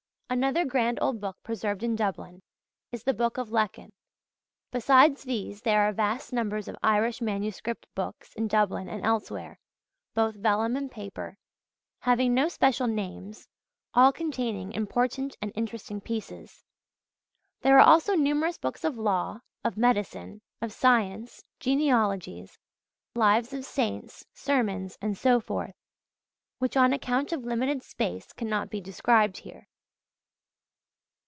Another 0.31 0.63
grand 0.63 0.97
old 1.01 1.19
book 1.19 1.35
preserved 1.43 1.83
in 1.83 1.93
Dublin 1.97 2.41
is 2.93 3.03
the 3.03 3.13
Book 3.13 3.37
of 3.37 3.49
Lecan. 3.49 3.91
Besides 4.71 5.25
these 5.25 5.63
there 5.63 5.81
are 5.81 5.91
vast 5.91 6.31
numbers 6.31 6.69
of 6.69 6.77
Irish 6.81 7.19
manuscript 7.19 7.85
books 7.95 8.33
in 8.35 8.47
Dublin 8.47 8.87
and 8.87 9.03
elsewhere, 9.05 9.59
both 10.13 10.35
vellum 10.37 10.77
and 10.77 10.89
paper, 10.89 11.35
having 11.99 12.33
no 12.33 12.47
special 12.47 12.87
names, 12.87 13.49
all 13.93 14.13
containing 14.13 14.71
important 14.71 15.35
and 15.41 15.51
interesting 15.53 15.99
pieces. 15.99 16.63
There 17.59 17.77
are 17.77 17.85
also 17.85 18.15
numerous 18.15 18.57
books 18.57 18.85
of 18.85 18.97
law, 18.97 19.41
of 19.65 19.75
medicine, 19.75 20.41
of 20.61 20.71
science, 20.71 21.43
genealogies, 21.59 22.57
Lives 23.15 23.51
of 23.51 23.65
saints, 23.65 24.25
sermons, 24.33 24.97
and 25.01 25.17
so 25.17 25.41
forth, 25.41 25.75
which 26.57 26.77
on 26.77 26.93
account 26.93 27.33
of 27.33 27.43
limited 27.43 27.83
space 27.83 28.31
cannot 28.31 28.69
be 28.69 28.79
described 28.79 29.39
here. 29.39 29.67